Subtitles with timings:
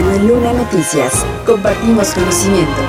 [0.00, 1.24] Luna Noticias.
[1.44, 2.80] Compartimos conocimiento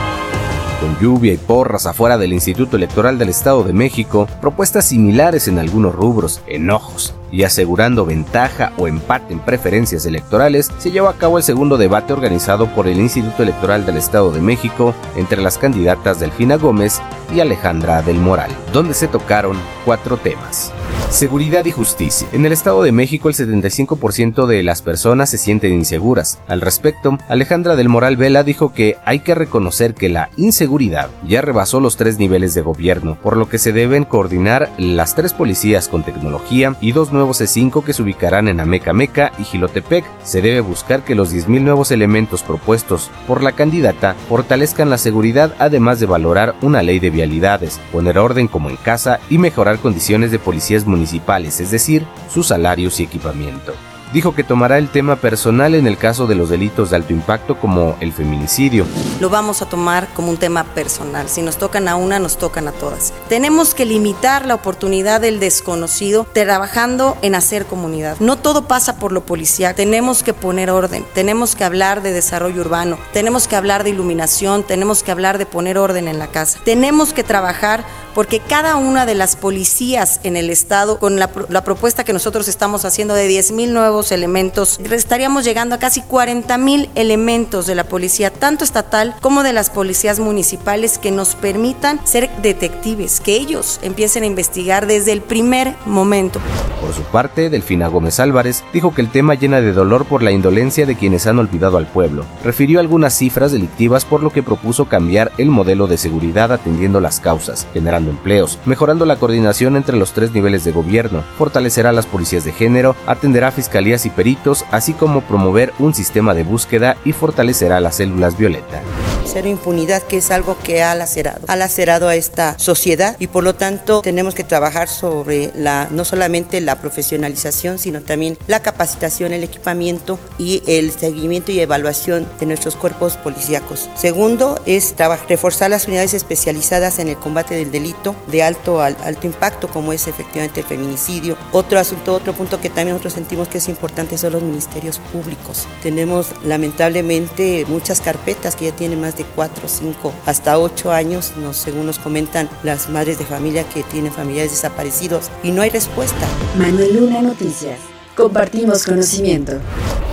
[0.81, 5.59] con lluvia y porras afuera del Instituto Electoral del Estado de México, propuestas similares en
[5.59, 11.37] algunos rubros, enojos, y asegurando ventaja o empate en preferencias electorales, se llevó a cabo
[11.37, 16.19] el segundo debate organizado por el Instituto Electoral del Estado de México entre las candidatas
[16.19, 16.99] Delfina Gómez
[17.31, 20.73] y Alejandra del Moral, donde se tocaron cuatro temas.
[21.11, 22.25] Seguridad y justicia.
[22.31, 26.39] En el Estado de México el 75% de las personas se sienten inseguras.
[26.47, 31.41] Al respecto, Alejandra del Moral Vela dijo que hay que reconocer que la inseguridad ya
[31.41, 35.89] rebasó los tres niveles de gobierno, por lo que se deben coordinar las tres policías
[35.89, 40.05] con tecnología y dos nuevos C5 que se ubicarán en Amecameca y Gilotepec.
[40.23, 45.53] Se debe buscar que los 10.000 nuevos elementos propuestos por la candidata fortalezcan la seguridad
[45.59, 50.31] además de valorar una ley de vialidades, poner orden como en casa y mejorar condiciones
[50.31, 53.73] de policías municipales municipales, es decir, sus salarios y equipamiento
[54.13, 57.57] dijo que tomará el tema personal en el caso de los delitos de alto impacto
[57.59, 58.85] como el feminicidio.
[59.19, 61.29] Lo vamos a tomar como un tema personal.
[61.29, 63.13] Si nos tocan a una, nos tocan a todas.
[63.29, 68.17] Tenemos que limitar la oportunidad del desconocido trabajando en hacer comunidad.
[68.19, 69.75] No todo pasa por lo policial.
[69.75, 71.05] Tenemos que poner orden.
[71.13, 72.97] Tenemos que hablar de desarrollo urbano.
[73.13, 74.63] Tenemos que hablar de iluminación.
[74.63, 76.59] Tenemos que hablar de poner orden en la casa.
[76.63, 82.03] Tenemos que trabajar porque cada una de las policías en el estado, con la, propuesta
[82.03, 83.73] que nosotros estamos haciendo de 10 mil
[84.11, 89.51] elementos, estaríamos llegando a casi 40 mil elementos de la policía, tanto estatal como de
[89.51, 95.21] las policías municipales, que nos permitan ser detectives, que ellos empiecen a investigar desde el
[95.21, 96.39] primer momento.
[96.79, 100.31] Por su parte, Delfina Gómez Álvarez dijo que el tema llena de dolor por la
[100.31, 102.25] indolencia de quienes han olvidado al pueblo.
[102.43, 107.19] Refirió algunas cifras delictivas por lo que propuso cambiar el modelo de seguridad atendiendo las
[107.19, 112.43] causas, generando empleos, mejorando la coordinación entre los tres niveles de gobierno, fortalecerá las policías
[112.45, 117.79] de género, atenderá fiscalía y peritos, así como promover un sistema de búsqueda y fortalecerá
[117.79, 118.81] las células violeta.
[119.25, 123.43] Cero impunidad, que es algo que ha lacerado, ha lacerado a esta sociedad y por
[123.43, 129.33] lo tanto tenemos que trabajar sobre la, no solamente la profesionalización, sino también la capacitación,
[129.33, 133.89] el equipamiento y el seguimiento y evaluación de nuestros cuerpos policíacos.
[133.95, 134.95] Segundo es
[135.27, 140.07] reforzar las unidades especializadas en el combate del delito de alto, alto impacto, como es
[140.07, 141.37] efectivamente el feminicidio.
[141.51, 145.67] Otro asunto, otro punto que también nosotros sentimos que es importante son los ministerios públicos.
[145.81, 151.53] Tenemos lamentablemente muchas carpetas que ya tienen más de 4, 5, hasta 8 años, no,
[151.53, 156.27] según nos comentan las madres de familia que tienen familiares desaparecidos y no hay respuesta.
[156.57, 157.79] Manuel Luna Noticias.
[158.15, 159.53] Compartimos conocimiento.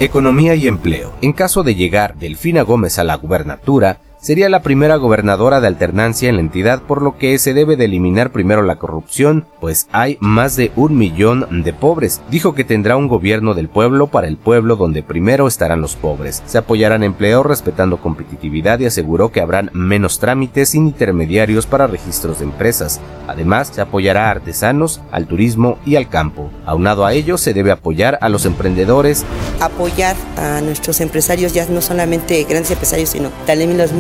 [0.00, 1.12] Economía y empleo.
[1.20, 6.28] En caso de llegar Delfina Gómez a la gubernatura, Sería la primera gobernadora de alternancia
[6.28, 10.18] en la entidad, por lo que se debe de eliminar primero la corrupción, pues hay
[10.20, 12.20] más de un millón de pobres.
[12.28, 16.42] Dijo que tendrá un gobierno del pueblo para el pueblo donde primero estarán los pobres.
[16.46, 22.40] Se apoyarán empleos respetando competitividad y aseguró que habrán menos trámites sin intermediarios para registros
[22.40, 23.00] de empresas.
[23.28, 26.50] Además, se apoyará a artesanos, al turismo y al campo.
[26.66, 29.24] Aunado a ello, se debe apoyar a los emprendedores.
[29.60, 33.92] Apoyar a nuestros empresarios, ya no solamente grandes empresarios, sino también los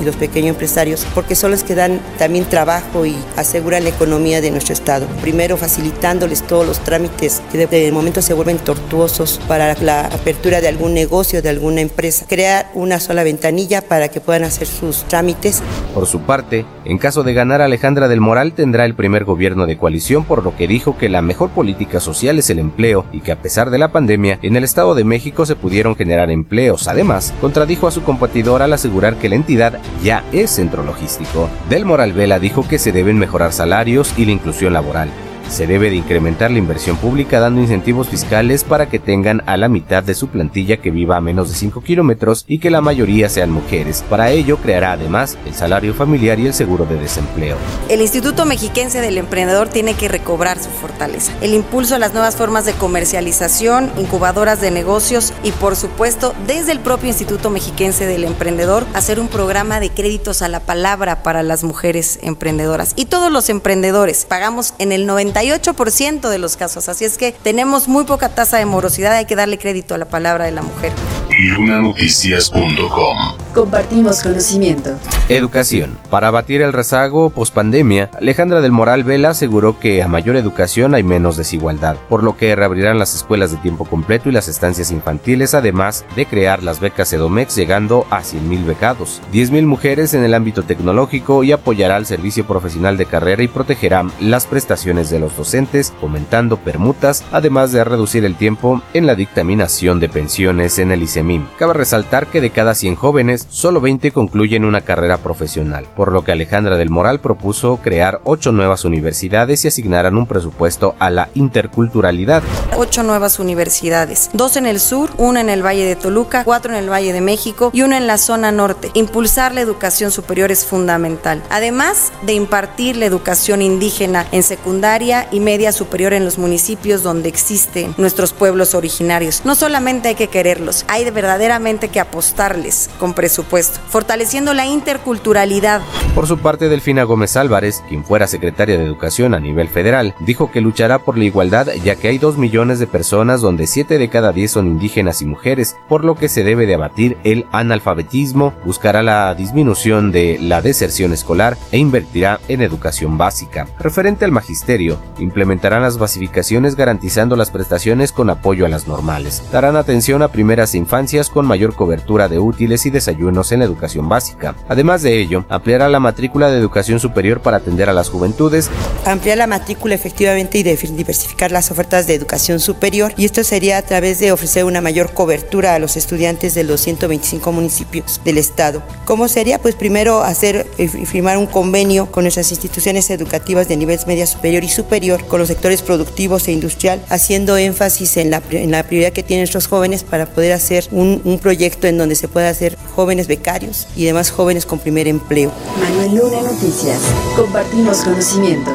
[0.00, 4.40] y los pequeños empresarios, porque son los que dan también trabajo y aseguran la economía
[4.40, 5.06] de nuestro Estado.
[5.20, 10.68] Primero, facilitándoles todos los trámites que de, momento se vuelven tortuosos para la apertura de
[10.68, 12.26] algún negocio, de alguna empresa.
[12.28, 15.62] Crear una sola ventanilla para que puedan hacer sus trámites.
[15.94, 19.76] Por su parte, en caso de ganar Alejandra del Moral, tendrá el primer gobierno de
[19.76, 23.32] coalición, por lo que dijo que la mejor política social es el empleo y que
[23.32, 26.88] a pesar de la pandemia, en el Estado de México se pudieron generar empleos.
[26.88, 29.53] Además, contradijo a su competidor al asegurar que la entidad
[30.02, 31.48] ya es centro logístico.
[31.68, 35.10] Del Moral Vela dijo que se deben mejorar salarios y la inclusión laboral,
[35.48, 39.68] se debe de incrementar la inversión pública dando incentivos fiscales para que tengan a la
[39.68, 43.28] mitad de su plantilla que viva a menos de 5 kilómetros y que la mayoría
[43.28, 44.04] sean mujeres.
[44.08, 47.56] Para ello creará además el salario familiar y el seguro de desempleo.
[47.88, 51.32] El Instituto Mexiquense del Emprendedor tiene que recobrar su fortaleza.
[51.40, 56.72] El impulso a las nuevas formas de comercialización, incubadoras de negocios y por supuesto desde
[56.72, 61.42] el propio Instituto Mexiquense del Emprendedor hacer un programa de créditos a la palabra para
[61.42, 64.24] las mujeres emprendedoras y todos los emprendedores.
[64.24, 66.88] Pagamos en el 90 98% de los casos.
[66.88, 70.06] Así es que tenemos muy poca tasa de morosidad, hay que darle crédito a la
[70.06, 70.92] palabra de la mujer.
[71.38, 73.16] Lunanoticias.com
[73.54, 74.90] Compartimos conocimiento.
[75.28, 75.96] Educación.
[76.10, 81.02] Para abatir el rezago pospandemia, Alejandra del Moral Vela aseguró que a mayor educación hay
[81.02, 85.54] menos desigualdad, por lo que reabrirán las escuelas de tiempo completo y las estancias infantiles,
[85.54, 90.64] además de crear las becas Edomex llegando a 100.000 becados, 10.000 mujeres en el ámbito
[90.64, 95.92] tecnológico y apoyará al servicio profesional de carrera y protegerá las prestaciones de los docentes,
[96.00, 101.23] fomentando permutas, además de reducir el tiempo en la dictaminación de pensiones en el ICEM
[101.24, 101.46] CEMIM.
[101.58, 106.22] Cabe resaltar que de cada 100 jóvenes, solo 20 concluyen una carrera profesional, por lo
[106.22, 111.30] que Alejandra del Moral propuso crear 8 nuevas universidades y asignaran un presupuesto a la
[111.34, 112.42] interculturalidad.
[112.76, 116.78] Ocho nuevas universidades, dos en el sur, una en el Valle de Toluca, cuatro en
[116.82, 118.90] el Valle de México y una en la zona norte.
[118.94, 125.40] Impulsar la educación superior es fundamental, además de impartir la educación indígena en secundaria y
[125.40, 129.42] media superior en los municipios donde existen nuestros pueblos originarios.
[129.44, 135.80] No solamente hay que quererlos, hay verdaderamente que apostarles con presupuesto, fortaleciendo la interculturalidad.
[136.14, 140.50] Por su parte, Delfina Gómez Álvarez, quien fuera secretaria de Educación a nivel federal, dijo
[140.50, 144.08] que luchará por la igualdad ya que hay dos millones de personas donde siete de
[144.08, 148.52] cada diez son indígenas y mujeres, por lo que se debe de abatir el analfabetismo,
[148.64, 153.66] buscará la disminución de la deserción escolar e invertirá en educación básica.
[153.78, 159.42] Referente al magisterio, implementarán las basificaciones garantizando las prestaciones con apoyo a las normales.
[159.52, 164.08] Darán atención a primeras infancias con mayor cobertura de útiles y desayunos en la educación
[164.08, 164.54] básica.
[164.68, 168.70] Además de ello, ampliará la matrícula de educación superior para atender a las juventudes.
[169.06, 173.82] Ampliar la matrícula efectivamente y diversificar las ofertas de educación superior y esto sería a
[173.82, 178.82] través de ofrecer una mayor cobertura a los estudiantes de los 125 municipios del estado.
[179.04, 179.58] ¿Cómo sería?
[179.58, 184.64] Pues primero hacer y firmar un convenio con nuestras instituciones educativas de nivel media superior
[184.64, 189.12] y superior, con los sectores productivos e industrial, haciendo énfasis en la, en la prioridad
[189.12, 192.78] que tienen nuestros jóvenes para poder hacer un, un proyecto en donde se pueda hacer
[192.94, 195.52] jóvenes becarios y demás jóvenes con primer empleo.
[195.80, 197.00] Manuel Luna Noticias.
[197.36, 198.70] Compartimos conocimiento.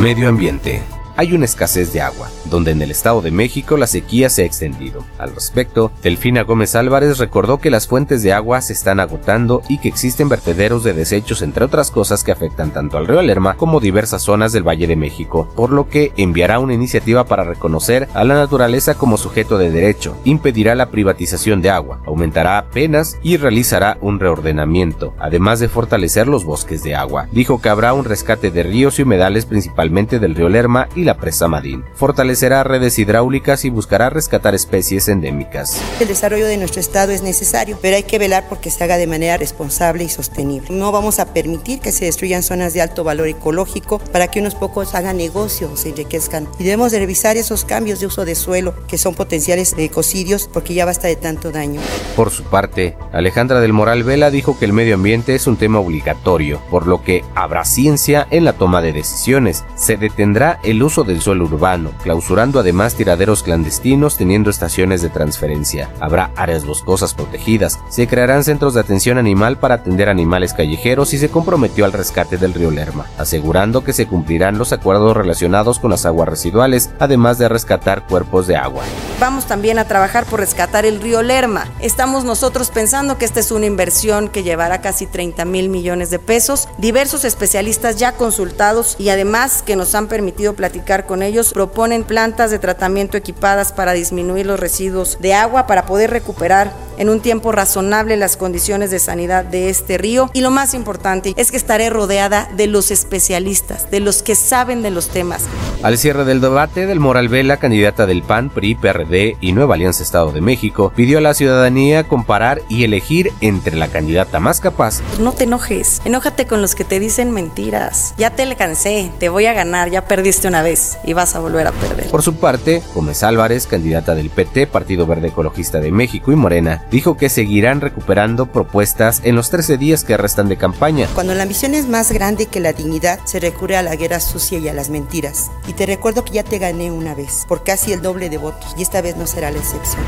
[0.00, 0.82] Medio ambiente.
[1.22, 4.44] Hay una escasez de agua, donde en el Estado de México la sequía se ha
[4.44, 5.04] extendido.
[5.18, 9.78] Al respecto, Delfina Gómez Álvarez recordó que las fuentes de agua se están agotando y
[9.78, 13.78] que existen vertederos de desechos entre otras cosas que afectan tanto al río Lerma como
[13.78, 18.24] diversas zonas del Valle de México, por lo que enviará una iniciativa para reconocer a
[18.24, 23.96] la naturaleza como sujeto de derecho, impedirá la privatización de agua, aumentará penas y realizará
[24.00, 27.28] un reordenamiento, además de fortalecer los bosques de agua.
[27.30, 31.11] Dijo que habrá un rescate de ríos y humedales principalmente del río Lerma y la
[31.16, 31.84] presa Madín.
[31.94, 35.80] Fortalecerá redes hidráulicas y buscará rescatar especies endémicas.
[36.00, 39.06] El desarrollo de nuestro estado es necesario, pero hay que velar porque se haga de
[39.06, 40.68] manera responsable y sostenible.
[40.70, 44.54] No vamos a permitir que se destruyan zonas de alto valor ecológico para que unos
[44.54, 46.48] pocos hagan negocios, se enriquezcan.
[46.58, 50.48] Y debemos de revisar esos cambios de uso de suelo que son potenciales de ecocidios
[50.52, 51.80] porque ya basta de tanto daño.
[52.16, 55.78] Por su parte, Alejandra del Moral Vela dijo que el medio ambiente es un tema
[55.78, 59.64] obligatorio, por lo que habrá ciencia en la toma de decisiones.
[59.74, 65.90] Se detendrá el uso del suelo urbano, clausurando además tiraderos clandestinos teniendo estaciones de transferencia.
[66.00, 71.18] Habrá áreas boscosas protegidas, se crearán centros de atención animal para atender animales callejeros y
[71.18, 75.90] se comprometió al rescate del río Lerma, asegurando que se cumplirán los acuerdos relacionados con
[75.90, 78.84] las aguas residuales, además de rescatar cuerpos de agua.
[79.18, 81.68] Vamos también a trabajar por rescatar el río Lerma.
[81.80, 86.18] Estamos nosotros pensando que esta es una inversión que llevará casi 30 mil millones de
[86.18, 86.68] pesos.
[86.76, 92.50] Diversos especialistas ya consultados y además que nos han permitido platicar con ellos proponen plantas
[92.50, 97.52] de tratamiento equipadas para disminuir los residuos de agua para poder recuperar en un tiempo
[97.52, 101.88] razonable las condiciones de sanidad de este río y lo más importante es que estaré
[101.90, 105.44] rodeada de los especialistas, de los que saben de los temas.
[105.82, 110.02] Al cierre del debate, del Moral Vela, candidata del PAN, PRI, PRD y Nueva Alianza
[110.02, 115.00] Estado de México, pidió a la ciudadanía comparar y elegir entre la candidata más capaz.
[115.18, 118.14] No te enojes, enójate con los que te dicen mentiras.
[118.18, 121.66] Ya te alcancé, te voy a ganar, ya perdiste una vez y vas a volver
[121.66, 122.10] a perder.
[122.10, 126.86] Por su parte, Gómez Álvarez, candidata del PT, Partido Verde Ecologista de México y Morena,
[126.90, 131.08] dijo que seguirán recuperando propuestas en los 13 días que restan de campaña.
[131.14, 134.58] Cuando la ambición es más grande que la dignidad, se recurre a la guerra sucia
[134.58, 135.50] y a las mentiras.
[135.66, 138.74] Y te recuerdo que ya te gané una vez, por casi el doble de votos,
[138.76, 140.04] y esta vez no será la excepción.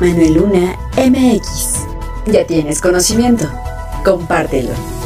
[0.00, 1.86] Manuel Luna MX.
[2.26, 3.46] Ya tienes conocimiento.
[4.04, 4.99] Compártelo.